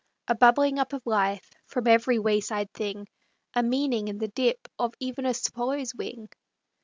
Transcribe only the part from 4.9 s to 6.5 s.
even a swallow's wing.